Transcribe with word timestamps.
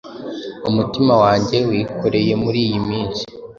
umutima 0.69 1.13
wange 1.23 1.57
wikoreye 1.69 2.33
muri 2.43 2.59
iyi 2.67 2.79
minsi! 2.89 3.23